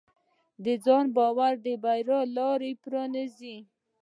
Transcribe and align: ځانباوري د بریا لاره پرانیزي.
ځانباوري 0.83 1.57
د 1.63 1.65
بریا 1.83 2.19
لاره 2.35 2.71
پرانیزي. 2.83 3.57